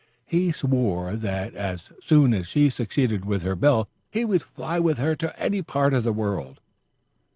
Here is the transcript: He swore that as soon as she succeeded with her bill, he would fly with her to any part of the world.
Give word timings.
He 0.25 0.51
swore 0.51 1.15
that 1.15 1.53
as 1.53 1.91
soon 2.01 2.33
as 2.33 2.47
she 2.47 2.71
succeeded 2.71 3.23
with 3.23 3.43
her 3.43 3.55
bill, 3.55 3.87
he 4.09 4.25
would 4.25 4.41
fly 4.41 4.79
with 4.79 4.97
her 4.97 5.15
to 5.17 5.39
any 5.39 5.61
part 5.61 5.93
of 5.93 6.03
the 6.03 6.11
world. 6.11 6.59